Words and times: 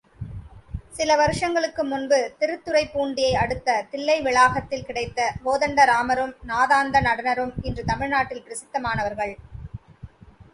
சில 0.89 1.15
வருஷங்களுக்கு 1.15 1.83
முன்பு 1.83 2.17
திருத்துறைப்பூண்டியை 2.39 3.33
அடுத்த 3.33 3.75
தில்லைவிளாகத்தில் 3.91 4.85
கிடைத்த 4.85 5.29
கோதண்ட 5.43 5.85
ராமரும், 5.85 6.33
நாதாந்த 6.47 7.03
நடனரும், 7.09 7.53
இன்று 7.61 7.85
தமிழ்நாட்டில் 7.85 8.43
பிரசித்தமானவர்கள். 8.47 9.35